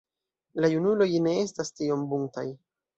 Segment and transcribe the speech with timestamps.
[0.65, 2.51] La junuloj ne estas tiom buntaj.